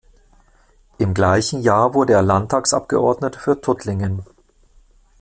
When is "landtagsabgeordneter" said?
2.23-3.37